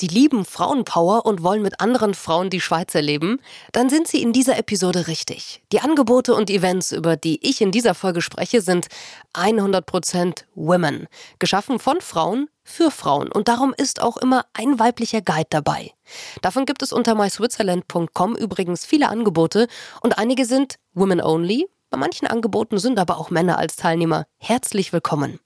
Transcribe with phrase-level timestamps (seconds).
[0.00, 3.38] Sie lieben Frauenpower und wollen mit anderen Frauen die Schweiz erleben?
[3.72, 5.62] Dann sind Sie in dieser Episode richtig.
[5.72, 8.86] Die Angebote und Events, über die ich in dieser Folge spreche, sind
[9.34, 11.06] 100% Women.
[11.38, 13.30] Geschaffen von Frauen für Frauen.
[13.30, 15.92] Und darum ist auch immer ein weiblicher Guide dabei.
[16.40, 19.68] Davon gibt es unter myswitzerland.com übrigens viele Angebote
[20.00, 21.68] und einige sind Women Only.
[21.90, 24.24] Bei manchen Angeboten sind aber auch Männer als Teilnehmer.
[24.38, 25.40] Herzlich willkommen.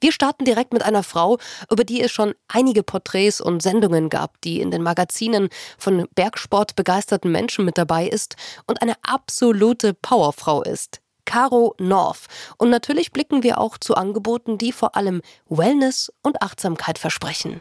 [0.00, 1.38] Wir starten direkt mit einer Frau,
[1.70, 6.76] über die es schon einige Porträts und Sendungen gab, die in den Magazinen von Bergsport
[6.76, 11.00] begeisterten Menschen mit dabei ist und eine absolute Powerfrau ist.
[11.24, 12.26] Caro North.
[12.56, 15.20] Und natürlich blicken wir auch zu Angeboten, die vor allem
[15.50, 17.60] Wellness und Achtsamkeit versprechen.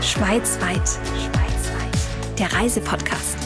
[0.00, 0.88] Schweizweit.
[1.18, 2.38] Schweizweit.
[2.38, 3.39] Der Reisepodcast.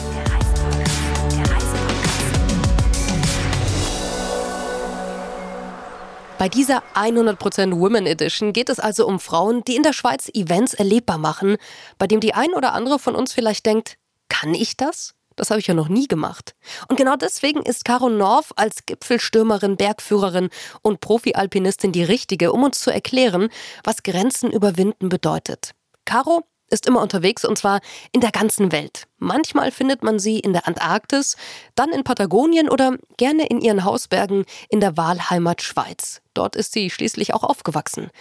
[6.37, 10.73] Bei dieser 100% Women Edition geht es also um Frauen, die in der Schweiz Events
[10.73, 11.55] erlebbar machen,
[11.97, 15.13] bei dem die ein oder andere von uns vielleicht denkt, kann ich das?
[15.37, 16.53] Das habe ich ja noch nie gemacht.
[16.89, 20.49] Und genau deswegen ist Caro North als Gipfelstürmerin, Bergführerin
[20.81, 23.49] und Profi-Alpinistin die richtige, um uns zu erklären,
[23.83, 25.71] was Grenzen überwinden bedeutet.
[26.03, 26.43] Caro
[26.75, 27.79] ist immer unterwegs und zwar
[28.11, 29.07] in der ganzen Welt.
[29.17, 31.37] Manchmal findet man sie in der Antarktis,
[31.73, 36.21] dann in Patagonien oder gerne in ihren Hausbergen in der Wahlheimat Schweiz.
[36.33, 38.11] Dort ist sie schließlich auch aufgewachsen.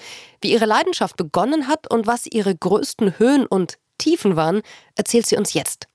[0.40, 4.62] Wie ihre Leidenschaft begonnen hat und was ihre größten Höhen und Tiefen waren,
[4.94, 5.88] erzählt sie uns jetzt.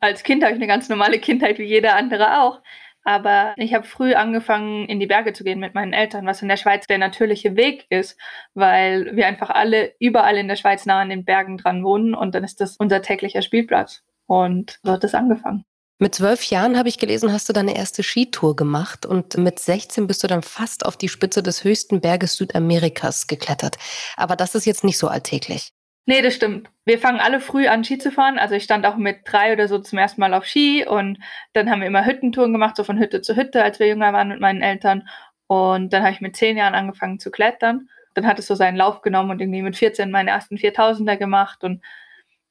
[0.00, 2.60] Als Kind habe ich eine ganz normale Kindheit wie jeder andere auch.
[3.04, 6.48] Aber ich habe früh angefangen, in die Berge zu gehen mit meinen Eltern, was in
[6.48, 8.18] der Schweiz der natürliche Weg ist,
[8.54, 12.34] weil wir einfach alle überall in der Schweiz nah an den Bergen dran wohnen und
[12.34, 14.02] dann ist das unser täglicher Spielplatz.
[14.26, 15.64] Und so hat es angefangen.
[16.00, 20.06] Mit zwölf Jahren habe ich gelesen, hast du deine erste Skitour gemacht und mit 16
[20.06, 23.76] bist du dann fast auf die Spitze des höchsten Berges Südamerikas geklettert.
[24.16, 25.70] Aber das ist jetzt nicht so alltäglich.
[26.06, 26.68] Nee, das stimmt.
[26.84, 28.38] Wir fangen alle früh an, Ski zu fahren.
[28.38, 31.18] Also ich stand auch mit drei oder so zum ersten Mal auf Ski und
[31.54, 34.28] dann haben wir immer Hüttentouren gemacht, so von Hütte zu Hütte, als wir jünger waren
[34.28, 35.08] mit meinen Eltern.
[35.46, 37.88] Und dann habe ich mit zehn Jahren angefangen zu klettern.
[38.14, 41.64] Dann hat es so seinen Lauf genommen und irgendwie mit 14 meine ersten 4000er gemacht
[41.64, 41.82] und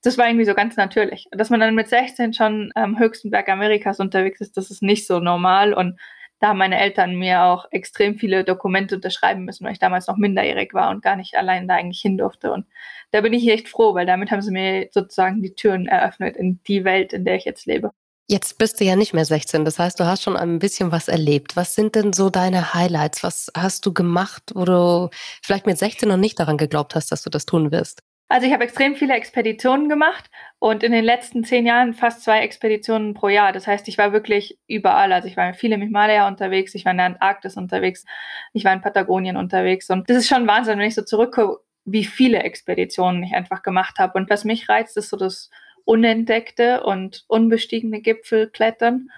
[0.03, 1.27] das war irgendwie so ganz natürlich.
[1.31, 5.07] Dass man dann mit 16 schon am höchsten Berg Amerikas unterwegs ist, das ist nicht
[5.07, 5.99] so normal und
[6.43, 10.17] da haben meine Eltern mir auch extrem viele Dokumente unterschreiben müssen, weil ich damals noch
[10.17, 12.51] minderjährig war und gar nicht allein da eigentlich hin durfte.
[12.51, 12.65] Und
[13.11, 16.59] da bin ich echt froh, weil damit haben sie mir sozusagen die Türen eröffnet in
[16.67, 17.91] die Welt, in der ich jetzt lebe.
[18.27, 21.07] Jetzt bist du ja nicht mehr 16, das heißt, du hast schon ein bisschen was
[21.07, 21.55] erlebt.
[21.55, 23.23] Was sind denn so deine Highlights?
[23.23, 25.09] Was hast du gemacht, wo du
[25.41, 28.03] vielleicht mit 16 noch nicht daran geglaubt hast, dass du das tun wirst?
[28.33, 32.39] Also ich habe extrem viele Expeditionen gemacht und in den letzten zehn Jahren fast zwei
[32.39, 33.51] Expeditionen pro Jahr.
[33.53, 35.13] Das heißt, ich war wirklich überall.
[35.13, 38.05] Also ich war viel im Himalaya unterwegs, ich war in der Antarktis unterwegs,
[38.51, 39.91] ich war in Patagonien unterwegs.
[39.91, 43.99] Und das ist schon Wahnsinn, wenn ich so zurückgucke, wie viele Expeditionen ich einfach gemacht
[43.99, 44.17] habe.
[44.17, 45.51] Und was mich reizt, ist so das
[45.85, 49.09] unentdeckte und unbestiegene Gipfelklettern.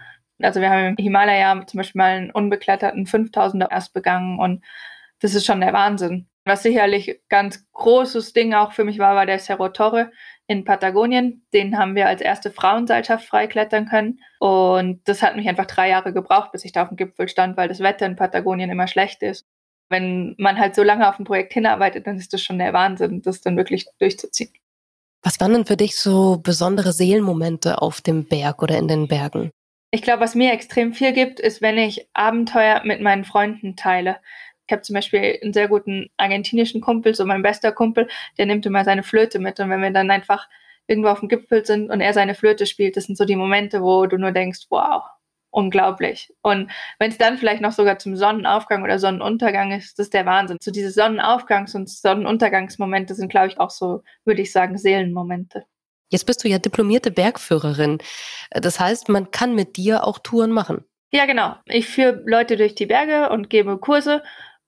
[0.41, 4.61] Also wir haben im Himalaya zum Beispiel mal einen unbekletterten 5000er erst begangen und
[5.21, 6.27] das ist schon der Wahnsinn.
[6.45, 10.11] Was sicherlich ganz großes Ding auch für mich war, war der Cerro Torre
[10.45, 11.43] in Patagonien.
[11.53, 14.19] Den haben wir als erste Frauenseilschaft freiklettern können.
[14.39, 17.57] Und das hat mich einfach drei Jahre gebraucht, bis ich da auf dem Gipfel stand,
[17.57, 19.47] weil das Wetter in Patagonien immer schlecht ist.
[19.89, 23.23] Wenn man halt so lange auf ein Projekt hinarbeitet, dann ist das schon der Wahnsinn,
[23.23, 24.53] das dann wirklich durchzuziehen.
[25.23, 29.49] Was waren denn für dich so besondere Seelenmomente auf dem Berg oder in den Bergen?
[29.89, 34.17] Ich glaube, was mir extrem viel gibt, ist, wenn ich Abenteuer mit meinen Freunden teile.
[34.67, 38.65] Ich habe zum Beispiel einen sehr guten argentinischen Kumpel, so mein bester Kumpel, der nimmt
[38.65, 39.59] immer seine Flöte mit.
[39.59, 40.47] Und wenn wir dann einfach
[40.87, 43.81] irgendwo auf dem Gipfel sind und er seine Flöte spielt, das sind so die Momente,
[43.81, 45.03] wo du nur denkst, wow,
[45.51, 46.33] unglaublich.
[46.41, 50.25] Und wenn es dann vielleicht noch sogar zum Sonnenaufgang oder Sonnenuntergang ist, das ist der
[50.25, 50.57] Wahnsinn.
[50.61, 55.65] So diese Sonnenaufgangs- und Sonnenuntergangsmomente sind, glaube ich, auch so, würde ich sagen, Seelenmomente.
[56.09, 57.97] Jetzt bist du ja diplomierte Bergführerin.
[58.51, 60.85] Das heißt, man kann mit dir auch Touren machen.
[61.11, 61.55] Ja, genau.
[61.65, 64.21] Ich führe Leute durch die Berge und gebe Kurse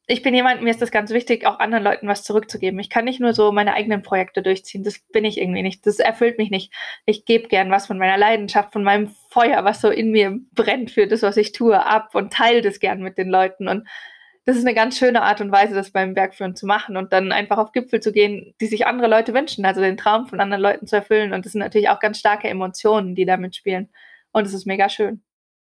[0.09, 2.79] ich bin jemand, mir ist das ganz wichtig, auch anderen Leuten was zurückzugeben.
[2.79, 4.83] Ich kann nicht nur so meine eigenen Projekte durchziehen.
[4.83, 5.85] Das bin ich irgendwie nicht.
[5.85, 6.73] Das erfüllt mich nicht.
[7.05, 10.91] Ich gebe gern was von meiner Leidenschaft, von meinem Feuer, was so in mir brennt
[10.91, 13.67] für das, was ich tue, ab und teile das gern mit den Leuten.
[13.67, 13.85] Und
[14.45, 17.33] das ist eine ganz schöne Art und Weise, das beim Bergführen zu machen und dann
[17.33, 20.63] einfach auf Gipfel zu gehen, die sich andere Leute wünschen, also den Traum von anderen
[20.63, 21.33] Leuten zu erfüllen.
[21.33, 23.89] Und das sind natürlich auch ganz starke Emotionen, die da mitspielen.
[24.31, 25.21] Und es ist mega schön.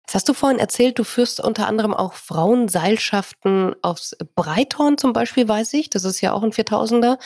[0.09, 5.47] Das hast du vorhin erzählt, du führst unter anderem auch Frauenseilschaften aufs Breithorn zum Beispiel,
[5.47, 5.91] weiß ich.
[5.91, 7.19] Das ist ja auch ein 4000er.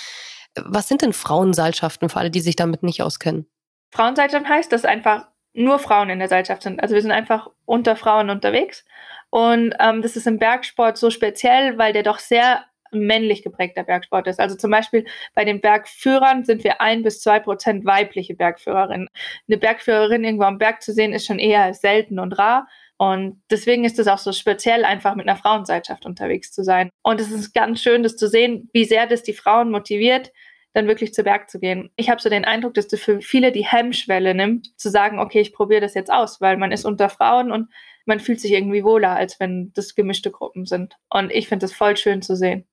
[0.58, 3.50] Was sind denn Frauenseilschaften für alle, die sich damit nicht auskennen?
[3.92, 6.82] Frauenseilschaft heißt, dass einfach nur Frauen in der Seilschaft sind.
[6.82, 8.84] Also wir sind einfach unter Frauen unterwegs.
[9.30, 14.28] Und ähm, das ist im Bergsport so speziell, weil der doch sehr männlich geprägter Bergsport
[14.28, 14.40] ist.
[14.40, 19.08] Also zum Beispiel bei den Bergführern sind wir ein bis zwei Prozent weibliche Bergführerinnen.
[19.48, 22.68] Eine Bergführerin irgendwo am Berg zu sehen, ist schon eher selten und rar.
[22.98, 26.90] Und deswegen ist es auch so speziell, einfach mit einer Frauenseitschaft unterwegs zu sein.
[27.02, 30.32] Und es ist ganz schön, das zu sehen, wie sehr das die Frauen motiviert,
[30.74, 31.92] dann wirklich zu Berg zu gehen.
[31.96, 35.40] Ich habe so den Eindruck, dass das für viele die Hemmschwelle nimmt, zu sagen, okay,
[35.40, 37.70] ich probiere das jetzt aus, weil man ist unter Frauen und
[38.06, 40.98] man fühlt sich irgendwie wohler, als wenn das gemischte Gruppen sind.
[41.10, 42.66] Und ich finde es voll schön zu sehen.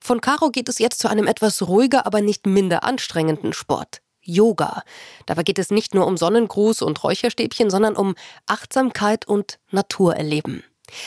[0.00, 4.00] Von Caro geht es jetzt zu einem etwas ruhiger, aber nicht minder anstrengenden Sport.
[4.22, 4.82] Yoga.
[5.26, 8.14] Dabei geht es nicht nur um Sonnengruß und Räucherstäbchen, sondern um
[8.46, 10.62] Achtsamkeit und Naturerleben.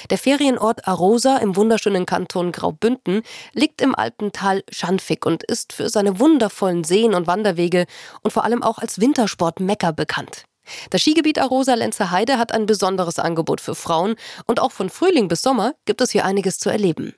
[0.10, 3.24] Der Ferienort Arosa im wunderschönen Kanton Graubünden
[3.54, 7.86] liegt im alten Tal Schanfig und ist für seine wundervollen Seen und Wanderwege
[8.22, 10.46] und vor allem auch als Wintersport Mekka bekannt.
[10.92, 14.16] Das Skigebiet Arosa Lenzer Heide hat ein besonderes Angebot für Frauen
[14.46, 17.16] und auch von Frühling bis Sommer gibt es hier einiges zu erleben.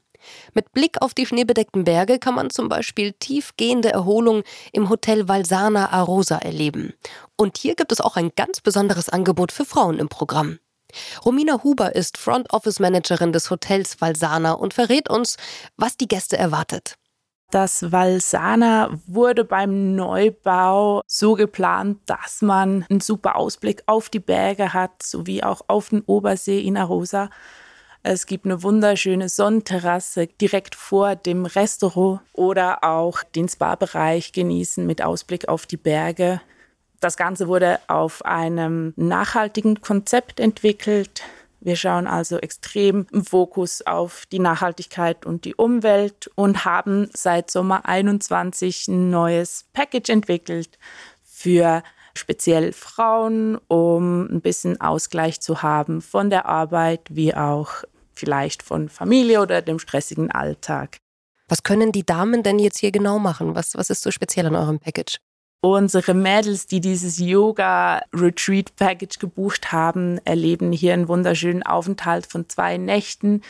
[0.53, 5.91] Mit Blick auf die schneebedeckten Berge kann man zum Beispiel tiefgehende Erholung im Hotel Valsana
[5.91, 6.93] Arosa erleben.
[7.37, 10.59] Und hier gibt es auch ein ganz besonderes Angebot für Frauen im Programm.
[11.25, 15.37] Romina Huber ist Front Office Managerin des Hotels Valsana und verrät uns,
[15.77, 16.97] was die Gäste erwartet.
[17.53, 24.73] Das Valsana wurde beim Neubau so geplant, dass man einen super Ausblick auf die Berge
[24.73, 27.29] hat, sowie auch auf den Obersee in Arosa.
[28.05, 35.01] Es gibt eine wunderschöne Sonnenterrasse direkt vor dem Restaurant oder auch den Spa-Bereich genießen mit
[35.01, 36.41] Ausblick auf die Berge.
[36.99, 41.21] Das Ganze wurde auf einem nachhaltigen Konzept entwickelt.
[41.61, 47.49] Wir schauen also extrem im Fokus auf die Nachhaltigkeit und die Umwelt und haben seit
[47.49, 50.77] Sommer 21 ein neues Package entwickelt
[51.23, 51.83] für
[52.15, 57.85] speziell Frauen, um ein bisschen Ausgleich zu haben von der Arbeit wie auch
[58.23, 60.97] vielleicht von Familie oder dem stressigen Alltag.
[61.49, 63.53] Was können die Damen denn jetzt hier genau machen?
[63.53, 65.17] Was, was ist so speziell an eurem Package?
[65.59, 73.41] Unsere Mädels, die dieses Yoga-Retreat-Package gebucht haben, erleben hier einen wunderschönen Aufenthalt von zwei Nächten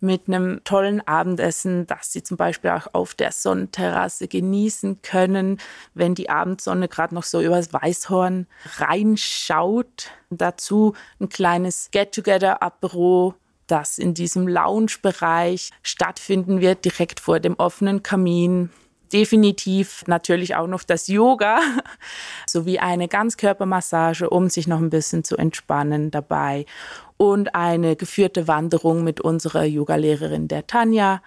[0.00, 5.58] mit einem tollen Abendessen, das sie zum Beispiel auch auf der Sonnenterrasse genießen können,
[5.94, 8.46] wenn die Abendsonne gerade noch so übers Weißhorn
[8.76, 10.10] reinschaut.
[10.28, 13.34] Dazu ein kleines Get-Together-Apero
[13.72, 18.68] das in diesem Lounge-Bereich stattfinden wird, direkt vor dem offenen Kamin.
[19.14, 21.58] Definitiv natürlich auch noch das Yoga
[22.46, 26.66] sowie eine Ganzkörpermassage, um sich noch ein bisschen zu entspannen dabei.
[27.16, 31.22] Und eine geführte Wanderung mit unserer Yogalehrerin der Tanja.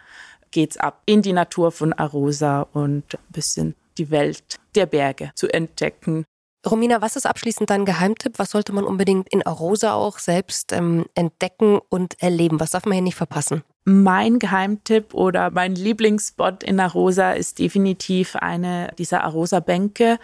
[0.52, 5.52] Geht's ab in die Natur von Arosa und ein bisschen die Welt der Berge zu
[5.52, 6.26] entdecken.
[6.66, 8.40] Romina, was ist abschließend dein Geheimtipp?
[8.40, 12.60] Was sollte man unbedingt in Arosa auch selbst ähm, entdecken und erleben?
[12.60, 13.64] Was darf man hier nicht verpassen?
[13.84, 20.18] Mein Geheimtipp oder mein Lieblingsspot in Arosa ist definitiv eine dieser Arosa-Bänke.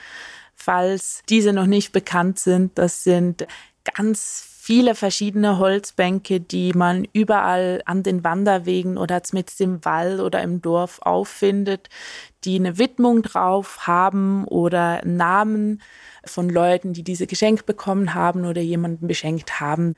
[0.56, 3.46] Falls diese noch nicht bekannt sind, das sind
[3.96, 10.42] ganz viele verschiedene Holzbänke, die man überall an den Wanderwegen oder mit dem Wall oder
[10.44, 11.90] im Dorf auffindet,
[12.44, 15.82] die eine Widmung drauf haben oder Namen
[16.26, 19.96] von Leuten, die diese geschenkt bekommen haben oder jemanden beschenkt haben.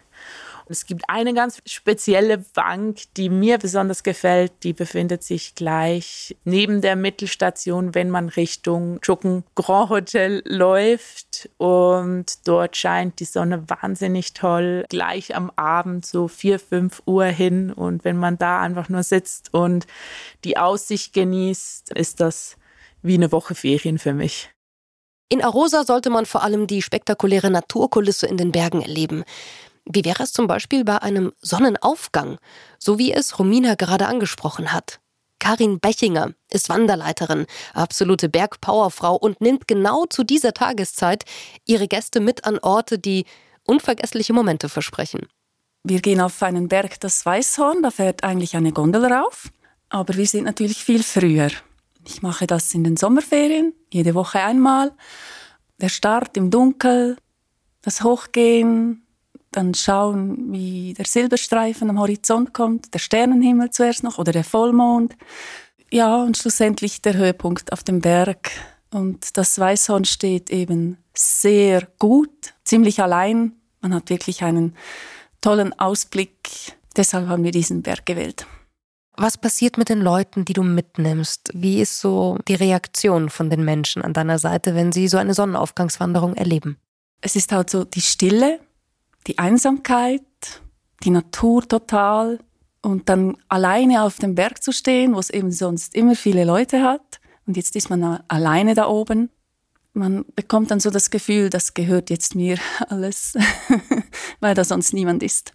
[0.70, 4.52] Es gibt eine ganz spezielle Bank, die mir besonders gefällt.
[4.64, 11.50] Die befindet sich gleich neben der Mittelstation, wenn man Richtung Chucken Grand Hotel läuft.
[11.58, 14.86] Und dort scheint die Sonne wahnsinnig toll.
[14.90, 17.74] Gleich am Abend so 4, 5 Uhr hin.
[17.74, 19.86] Und wenn man da einfach nur sitzt und
[20.46, 22.33] die Aussicht genießt, ist das
[23.02, 24.50] wie eine Woche Ferien für mich.
[25.30, 29.24] In Arosa sollte man vor allem die spektakuläre Naturkulisse in den Bergen erleben.
[29.86, 32.38] Wie wäre es zum Beispiel bei einem Sonnenaufgang,
[32.80, 35.00] so wie es Romina gerade angesprochen hat?
[35.40, 41.26] Karin Bechinger ist Wanderleiterin, absolute Bergpowerfrau und nimmt genau zu dieser Tageszeit
[41.66, 43.26] ihre Gäste mit an Orte, die
[43.66, 45.28] unvergessliche Momente versprechen.
[45.84, 49.50] Wir gehen auf einen Berg, das Weißhorn, da fährt eigentlich eine Gondel rauf,
[49.90, 51.50] aber wir sind natürlich viel früher.
[52.06, 54.92] Ich mache das in den Sommerferien, jede Woche einmal.
[55.80, 57.18] Der Start im Dunkel,
[57.82, 59.06] das Hochgehen,
[59.52, 65.16] dann schauen, wie der Silberstreifen am Horizont kommt, der Sternenhimmel zuerst noch oder der Vollmond.
[65.92, 68.52] Ja, und schlussendlich der Höhepunkt auf dem Berg.
[68.92, 73.54] Und das Weißhorn steht eben sehr gut, ziemlich allein.
[73.82, 74.76] Man hat wirklich einen
[75.42, 76.76] tollen Ausblick.
[76.96, 78.48] Deshalb haben wir diesen Berg gewählt.
[79.16, 81.50] Was passiert mit den Leuten, die du mitnimmst?
[81.54, 85.34] Wie ist so die Reaktion von den Menschen an deiner Seite, wenn sie so eine
[85.34, 86.78] Sonnenaufgangswanderung erleben?
[87.22, 88.60] Es ist halt so die Stille,
[89.28, 90.22] die Einsamkeit,
[91.04, 92.40] die Natur total,
[92.86, 96.84] Und dann alleine auf dem Berg zu stehen, wo es eben sonst immer viele Leute
[96.84, 97.22] hat.
[97.48, 99.30] Und jetzt ist man alleine da oben.
[99.94, 102.58] Man bekommt dann so das Gefühl, das gehört jetzt mir
[102.90, 103.36] alles,
[104.42, 105.54] weil da sonst niemand ist.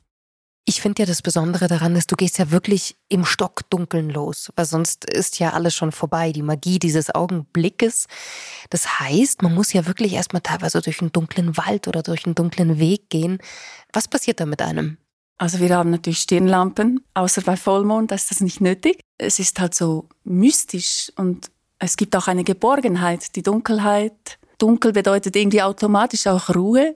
[0.69, 4.67] Ich finde ja das Besondere daran ist, du gehst ja wirklich im Stockdunkeln los, weil
[4.67, 8.07] sonst ist ja alles schon vorbei, die Magie dieses Augenblickes.
[8.69, 12.35] Das heißt, man muss ja wirklich erstmal teilweise durch einen dunklen Wald oder durch einen
[12.35, 13.39] dunklen Weg gehen.
[13.95, 14.99] Was passiert da mit einem?
[15.39, 19.01] Also wir haben natürlich Stirnlampen, außer bei Vollmond, da ist das nicht nötig.
[19.17, 24.39] Es ist halt so mystisch und es gibt auch eine Geborgenheit, die Dunkelheit.
[24.59, 26.95] Dunkel bedeutet irgendwie automatisch auch Ruhe.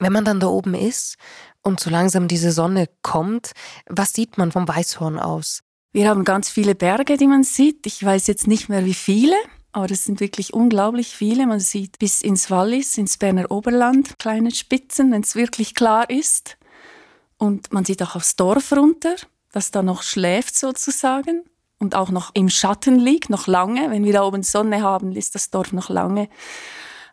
[0.00, 1.16] Wenn man dann da oben ist
[1.62, 3.52] und so langsam diese Sonne kommt,
[3.88, 5.62] was sieht man vom Weißhorn aus?
[5.92, 7.86] Wir haben ganz viele Berge, die man sieht.
[7.86, 9.36] Ich weiß jetzt nicht mehr wie viele,
[9.72, 11.46] aber es sind wirklich unglaublich viele.
[11.46, 16.56] Man sieht bis ins Wallis, ins Berner Oberland kleine Spitzen, wenn es wirklich klar ist.
[17.36, 19.16] Und man sieht auch aufs Dorf runter,
[19.52, 21.44] das da noch schläft sozusagen
[21.78, 23.90] und auch noch im Schatten liegt, noch lange.
[23.90, 26.28] Wenn wir da oben Sonne haben, ist das Dorf noch lange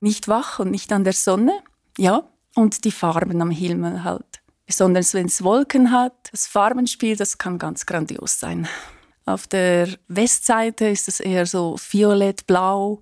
[0.01, 1.60] nicht wach und nicht an der Sonne.
[1.98, 2.24] Ja,
[2.56, 4.38] und die Farben am Himmel halt.
[4.70, 6.14] Besonders wenn es Wolken hat.
[6.30, 8.68] Das Farbenspiel, das kann ganz grandios sein.
[9.26, 13.02] Auf der Westseite ist es eher so violett, blau.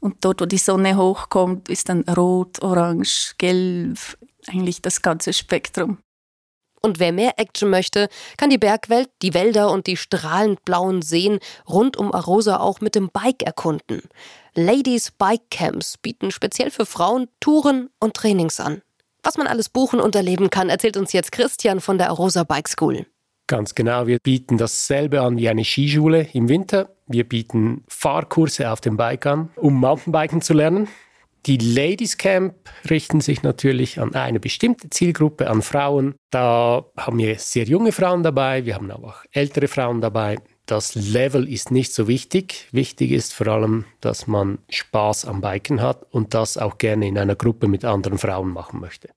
[0.00, 3.96] Und dort, wo die Sonne hochkommt, ist dann rot, orange, gelb.
[4.48, 5.98] Eigentlich das ganze Spektrum.
[6.82, 11.38] Und wer mehr Action möchte, kann die Bergwelt, die Wälder und die strahlend blauen Seen
[11.68, 14.02] rund um Arosa auch mit dem Bike erkunden.
[14.56, 18.82] Ladies Bike Camps bieten speziell für Frauen Touren und Trainings an.
[19.24, 22.68] Was man alles buchen und erleben kann, erzählt uns jetzt Christian von der Arosa Bike
[22.68, 23.06] School.
[23.46, 26.90] Ganz genau, wir bieten dasselbe an wie eine Skischule im Winter.
[27.06, 30.88] Wir bieten Fahrkurse auf dem Bike an, um Mountainbiken zu lernen.
[31.46, 32.54] Die Ladies Camp
[32.88, 36.14] richten sich natürlich an eine bestimmte Zielgruppe, an Frauen.
[36.30, 40.38] Da haben wir sehr junge Frauen dabei, wir haben aber auch ältere Frauen dabei.
[40.66, 42.68] Das Level ist nicht so wichtig.
[42.72, 47.18] Wichtig ist vor allem, dass man Spaß am Biken hat und das auch gerne in
[47.18, 49.10] einer Gruppe mit anderen Frauen machen möchte.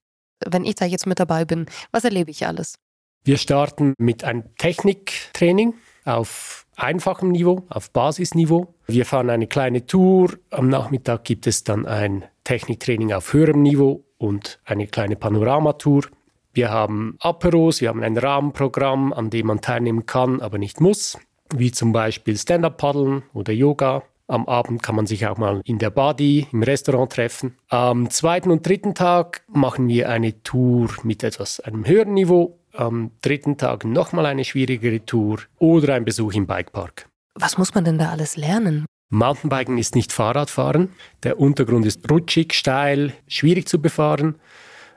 [0.45, 2.75] Wenn ich da jetzt mit dabei bin, was erlebe ich alles?
[3.23, 5.73] Wir starten mit einem Techniktraining
[6.03, 8.73] auf einfachem Niveau, auf Basisniveau.
[8.87, 10.37] Wir fahren eine kleine Tour.
[10.49, 16.07] Am Nachmittag gibt es dann ein Techniktraining auf höherem Niveau und eine kleine Panoramatour.
[16.53, 21.17] Wir haben Aperos, wir haben ein Rahmenprogramm, an dem man teilnehmen kann, aber nicht muss
[21.55, 24.03] wie zum Beispiel Stand-up-Paddeln oder Yoga.
[24.27, 27.55] Am Abend kann man sich auch mal in der Body im Restaurant treffen.
[27.69, 32.59] Am zweiten und dritten Tag machen wir eine Tour mit etwas einem höheren Niveau.
[32.73, 37.07] Am dritten Tag nochmal eine schwierigere Tour oder ein Besuch im Bikepark.
[37.35, 38.85] Was muss man denn da alles lernen?
[39.09, 40.89] Mountainbiken ist nicht Fahrradfahren.
[41.23, 44.35] Der Untergrund ist rutschig, steil, schwierig zu befahren.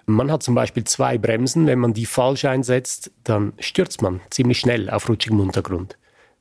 [0.07, 1.69] Man hat zum Beispiel zwei Bremsen.
[1.69, 5.97] Wenn man die falsch einsetzt, dann stürzt man ziemlich schnell auf rutschigem Untergrund.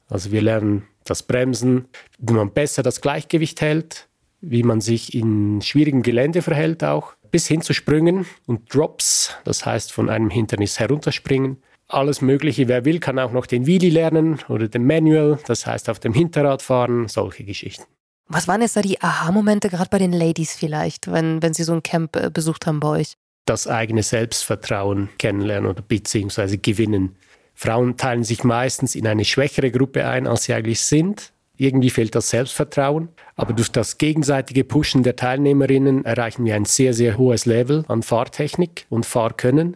[0.10, 1.88] Also wir lernen das Bremsen,
[2.18, 4.10] wie man besser das Gleichgewicht hält,
[4.42, 9.66] wie man sich in schwierigem Gelände verhält auch, bis hin zu Sprüngen und Drops, das
[9.66, 11.58] heißt von einem Hindernis herunterspringen.
[11.88, 15.90] Alles Mögliche, wer will, kann auch noch den Wheelie lernen oder den Manual, das heißt
[15.90, 17.86] auf dem Hinterrad fahren, solche Geschichten.
[18.28, 21.74] Was waren jetzt da die Aha-Momente, gerade bei den Ladies vielleicht, wenn, wenn sie so
[21.74, 23.14] ein Camp äh, besucht haben bei euch?
[23.46, 27.16] Das eigene Selbstvertrauen kennenlernen oder beziehungsweise gewinnen.
[27.62, 31.34] Frauen teilen sich meistens in eine schwächere Gruppe ein, als sie eigentlich sind.
[31.58, 33.10] Irgendwie fehlt das Selbstvertrauen.
[33.36, 38.02] Aber durch das gegenseitige Pushen der Teilnehmerinnen erreichen wir ein sehr, sehr hohes Level an
[38.02, 39.76] Fahrtechnik und Fahrkönnen.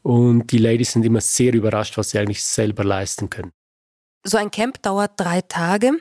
[0.00, 3.52] Und die Ladies sind immer sehr überrascht, was sie eigentlich selber leisten können.
[4.24, 5.92] So ein Camp dauert drei Tage.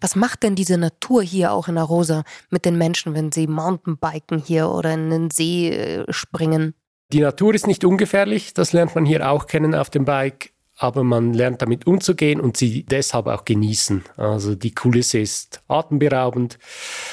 [0.00, 4.38] Was macht denn diese Natur hier auch in Arosa mit den Menschen, wenn sie Mountainbiken
[4.38, 6.72] hier oder in den See äh, springen?
[7.12, 10.51] Die Natur ist nicht ungefährlich, das lernt man hier auch kennen auf dem Bike
[10.82, 14.02] aber man lernt damit umzugehen und sie deshalb auch genießen.
[14.16, 16.58] Also die Kulisse ist atemberaubend.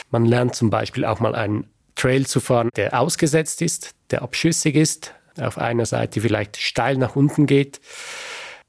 [0.10, 4.76] Man lernt zum Beispiel auch mal einen Trail zu fahren, der ausgesetzt ist, der abschüssig
[4.76, 7.80] ist, auf einer Seite vielleicht steil nach unten geht.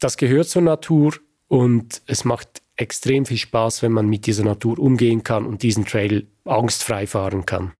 [0.00, 1.14] Das gehört zur Natur
[1.48, 5.86] und es macht extrem viel Spaß, wenn man mit dieser Natur umgehen kann und diesen
[5.86, 7.72] Trail angstfrei fahren kann.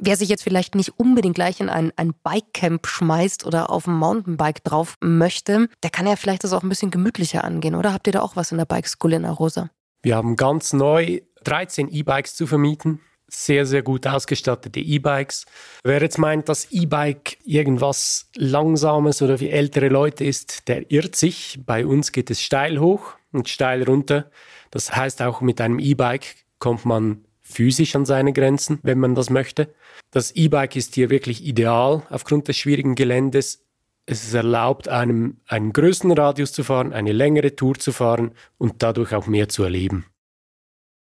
[0.00, 3.94] Wer sich jetzt vielleicht nicht unbedingt gleich in ein, ein Bikecamp schmeißt oder auf ein
[3.94, 7.92] Mountainbike drauf möchte, der kann ja vielleicht das auch ein bisschen gemütlicher angehen, oder?
[7.92, 9.70] Habt ihr da auch was in der Bike School in Arosa?
[10.02, 13.00] Wir haben ganz neu 13 E-Bikes zu vermieten.
[13.26, 15.44] Sehr, sehr gut ausgestattete E-Bikes.
[15.82, 21.58] Wer jetzt meint, dass E-Bike irgendwas Langsames oder wie ältere Leute ist, der irrt sich.
[21.66, 24.30] Bei uns geht es steil hoch und steil runter.
[24.70, 29.30] Das heißt, auch mit einem E-Bike kommt man physisch an seine Grenzen, wenn man das
[29.30, 29.74] möchte.
[30.10, 33.64] Das E-Bike ist hier wirklich ideal aufgrund des schwierigen Geländes.
[34.06, 39.14] es erlaubt einem einen größeren Radius zu fahren, eine längere Tour zu fahren und dadurch
[39.14, 40.06] auch mehr zu erleben.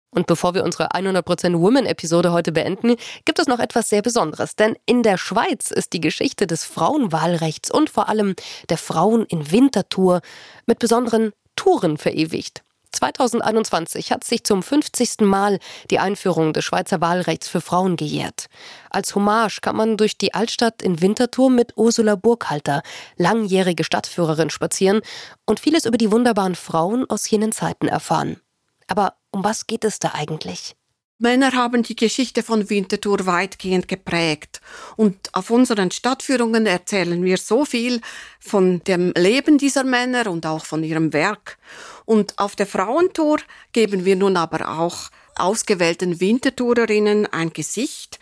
[0.10, 4.56] Und bevor wir unsere 100% Women-Episode heute beenden, gibt es noch etwas sehr Besonderes.
[4.56, 8.36] Denn in der Schweiz ist die Geschichte des Frauenwahlrechts und vor allem
[8.70, 10.22] der Frauen in Wintertour
[10.66, 12.63] mit besonderen Touren verewigt.
[12.91, 15.22] 2021 hat sich zum 50.
[15.22, 18.48] Mal die Einführung des Schweizer Wahlrechts für Frauen gejährt.
[18.89, 22.82] Als Hommage kann man durch die Altstadt in Winterthur mit Ursula Burghalter,
[23.17, 25.01] langjährige Stadtführerin, spazieren
[25.46, 28.41] und vieles über die wunderbaren Frauen aus jenen Zeiten erfahren.
[28.88, 30.75] Aber um was geht es da eigentlich?
[31.19, 34.62] Männer haben die Geschichte von Winterthur weitgehend geprägt.
[34.97, 38.01] Und auf unseren Stadtführungen erzählen wir so viel
[38.39, 41.57] von dem Leben dieser Männer und auch von ihrem Werk.
[42.05, 43.39] Und auf der Frauentour
[43.74, 48.19] geben wir nun aber auch ausgewählten Wintertourerinnen ein Gesicht.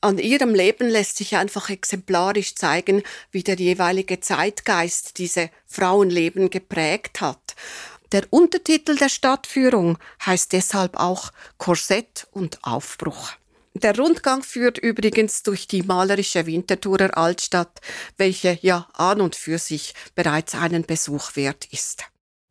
[0.00, 7.20] An ihrem Leben lässt sich einfach exemplarisch zeigen, wie der jeweilige Zeitgeist diese Frauenleben geprägt
[7.20, 7.54] hat.
[8.12, 13.30] Der Untertitel der Stadtführung heißt deshalb auch Korsett und Aufbruch.
[13.72, 17.80] Der Rundgang führt übrigens durch die malerische Winterthurer Altstadt,
[18.18, 22.04] welche ja an und für sich bereits einen Besuch wert ist.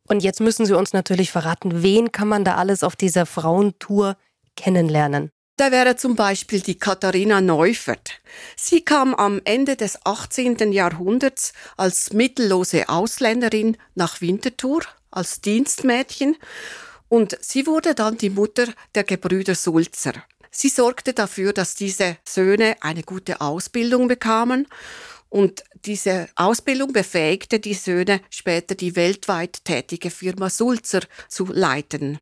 [0.08, 4.16] Und jetzt müssen Sie uns natürlich verraten, wen kann man da alles auf dieser Frauentour
[4.56, 5.30] kennenlernen?
[5.56, 8.20] Da wäre zum Beispiel die Katharina Neufert.
[8.56, 10.72] Sie kam am Ende des 18.
[10.72, 16.36] Jahrhunderts als mittellose Ausländerin nach Winterthur als Dienstmädchen
[17.08, 20.14] und sie wurde dann die Mutter der Gebrüder Sulzer.
[20.50, 24.66] Sie sorgte dafür, dass diese Söhne eine gute Ausbildung bekamen
[25.28, 32.18] und diese Ausbildung befähigte die Söhne später die weltweit tätige Firma Sulzer zu leiten.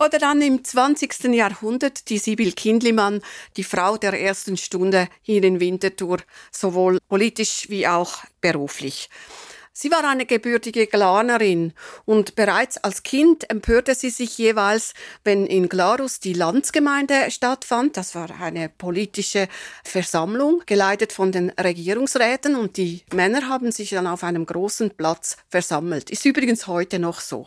[0.00, 1.24] Oder dann im 20.
[1.34, 3.20] Jahrhundert die Sibyl Kindlimann,
[3.56, 6.18] die Frau der ersten Stunde hier in Winterthur,
[6.52, 9.10] sowohl politisch wie auch beruflich.
[9.80, 11.72] Sie war eine gebürtige Glanerin
[12.04, 17.96] und bereits als Kind empörte sie sich jeweils, wenn in Glarus die Landsgemeinde stattfand.
[17.96, 19.46] Das war eine politische
[19.84, 25.36] Versammlung, geleitet von den Regierungsräten und die Männer haben sich dann auf einem großen Platz
[25.48, 26.10] versammelt.
[26.10, 27.46] Ist übrigens heute noch so.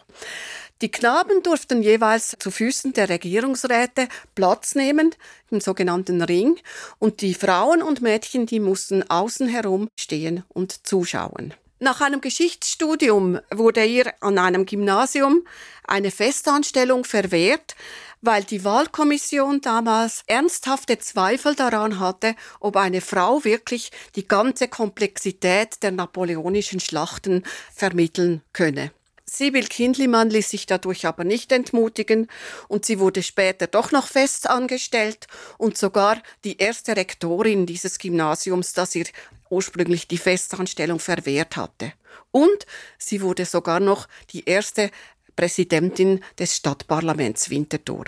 [0.82, 5.14] Die Knaben durften jeweils zu Füßen der Regierungsräte Platz nehmen,
[5.52, 6.60] im sogenannten Ring,
[6.98, 11.54] und die Frauen und Mädchen, die mussten außen herum stehen und zuschauen.
[11.80, 15.46] Nach einem Geschichtsstudium wurde ihr an einem Gymnasium
[15.88, 17.76] eine Festanstellung verwehrt,
[18.22, 25.82] weil die Wahlkommission damals ernsthafte Zweifel daran hatte, ob eine Frau wirklich die ganze Komplexität
[25.84, 28.92] der napoleonischen Schlachten vermitteln könne.
[29.34, 32.28] Sibyl Kindlimann ließ sich dadurch aber nicht entmutigen
[32.68, 38.74] und sie wurde später doch noch fest angestellt und sogar die erste Rektorin dieses Gymnasiums,
[38.74, 39.06] das ihr
[39.50, 41.94] ursprünglich die Festanstellung verwehrt hatte.
[42.32, 42.66] Und
[42.98, 44.92] sie wurde sogar noch die erste
[45.38, 48.04] Präsidentin des Stadtparlaments Winterthur.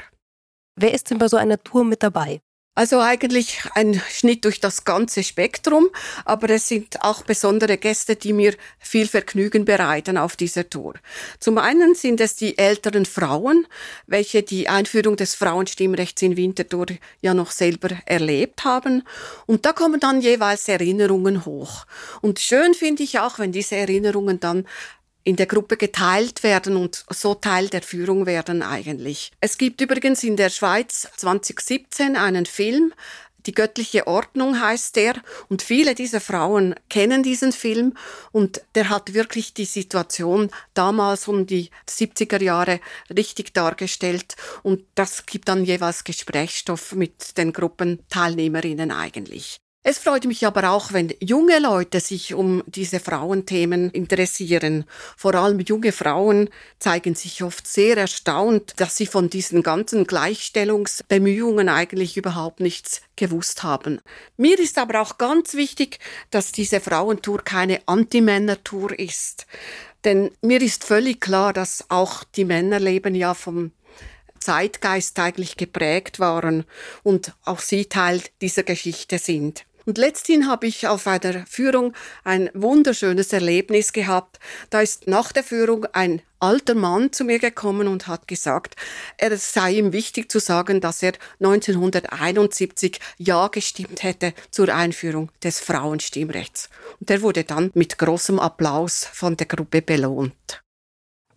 [0.76, 2.42] Wer ist denn bei so einer Tour mit dabei?
[2.76, 5.90] Also eigentlich ein Schnitt durch das ganze Spektrum,
[6.26, 10.96] aber es sind auch besondere Gäste, die mir viel Vergnügen bereiten auf dieser Tour.
[11.40, 13.68] Zum einen sind es die älteren Frauen,
[14.08, 16.88] welche die Einführung des Frauenstimmrechts in Winterthur
[17.22, 19.04] ja noch selber erlebt haben.
[19.46, 21.86] Und da kommen dann jeweils Erinnerungen hoch.
[22.22, 24.66] Und schön finde ich auch, wenn diese Erinnerungen dann
[25.24, 29.32] in der Gruppe geteilt werden und so Teil der Führung werden eigentlich.
[29.40, 32.94] Es gibt übrigens in der Schweiz 2017 einen Film,
[33.46, 35.16] die göttliche Ordnung heißt der
[35.50, 37.94] und viele dieser Frauen kennen diesen Film
[38.32, 42.80] und der hat wirklich die Situation damals um die 70er Jahre
[43.16, 49.60] richtig dargestellt und das gibt dann jeweils Gesprächsstoff mit den Gruppenteilnehmerinnen eigentlich.
[49.86, 54.86] Es freut mich aber auch, wenn junge Leute sich um diese Frauenthemen interessieren.
[55.18, 61.68] Vor allem junge Frauen zeigen sich oft sehr erstaunt, dass sie von diesen ganzen Gleichstellungsbemühungen
[61.68, 64.00] eigentlich überhaupt nichts gewusst haben.
[64.38, 66.00] Mir ist aber auch ganz wichtig,
[66.32, 69.48] dass diese Frauentour keine Anti-Männer-Tour ist.
[70.06, 73.74] Denn mir ist völlig klar, dass auch die Männerleben ja vom
[74.40, 76.64] Zeitgeist eigentlich geprägt waren
[77.04, 79.66] und auch sie Teil dieser Geschichte sind.
[79.86, 81.94] Und letzthin habe ich auf einer Führung
[82.24, 84.40] ein wunderschönes Erlebnis gehabt.
[84.70, 88.76] Da ist nach der Führung ein alter Mann zu mir gekommen und hat gesagt,
[89.18, 95.60] es sei ihm wichtig zu sagen, dass er 1971 Ja gestimmt hätte zur Einführung des
[95.60, 96.70] Frauenstimmrechts.
[97.00, 100.64] Und er wurde dann mit großem Applaus von der Gruppe belohnt.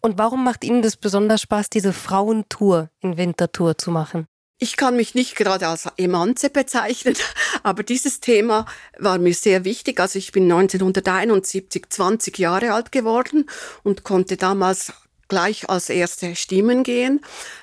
[0.01, 4.27] Und warum macht Ihnen das besonders Spaß, diese Frauentour in Winterthur zu machen?
[4.59, 7.15] Ich kann mich nicht gerade als Emanze bezeichnen,
[7.63, 8.65] aber dieses Thema
[8.99, 10.01] war mir sehr wichtig.
[10.01, 13.51] Also ich bin 1971 20 Jahre alt geworden
[13.83, 14.93] und konnte damals
[15.29, 17.21] gleich als erste Stimmen gehen.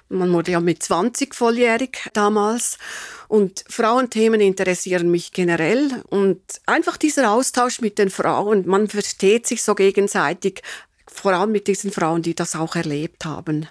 [0.09, 2.77] Man wurde ja mit 20 volljährig damals.
[3.27, 6.03] Und Frauenthemen interessieren mich generell.
[6.09, 10.61] Und einfach dieser Austausch mit den Frauen, man versteht sich so gegenseitig,
[11.07, 13.67] vor allem mit diesen Frauen, die das auch erlebt haben.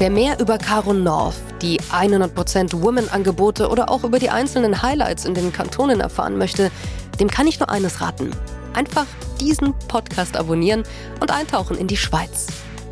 [0.00, 5.34] Wer mehr über Caro North, die 100% Women-Angebote oder auch über die einzelnen Highlights in
[5.34, 6.70] den Kantonen erfahren möchte,
[7.20, 8.30] dem kann ich nur eines raten.
[8.72, 9.04] Einfach
[9.42, 10.84] diesen Podcast abonnieren
[11.20, 12.46] und eintauchen in die Schweiz.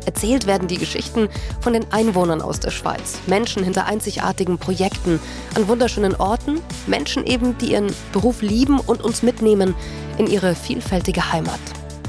[0.05, 1.29] Erzählt werden die Geschichten
[1.61, 5.19] von den Einwohnern aus der Schweiz, Menschen hinter einzigartigen Projekten,
[5.55, 9.73] an wunderschönen Orten, Menschen eben, die ihren Beruf lieben und uns mitnehmen
[10.19, 11.59] in ihre vielfältige Heimat.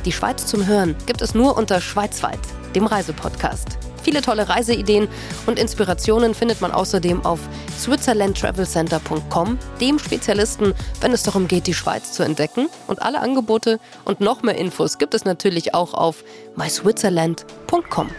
[0.05, 2.41] Die Schweiz zum Hören gibt es nur unter Schweizweit,
[2.75, 3.79] dem Reisepodcast.
[4.03, 5.09] Viele tolle Reiseideen
[5.47, 7.41] und Inspirationen findet man außerdem auf
[7.79, 12.69] switzerlandtravelcenter.com, dem Spezialisten, wenn es darum geht, die Schweiz zu entdecken.
[12.87, 16.25] Und alle Angebote und noch mehr Infos gibt es natürlich auch auf
[16.57, 18.11] myswitzerland.com.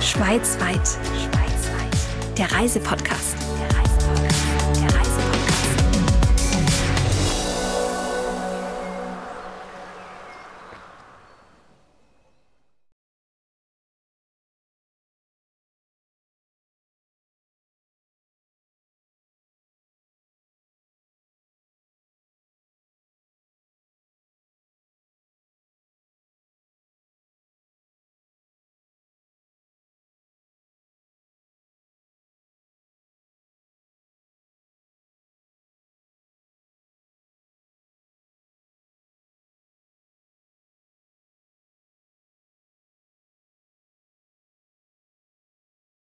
[0.00, 0.86] Schweizweit.
[0.86, 2.38] Schweizweit.
[2.38, 3.43] Der Reisepodcast.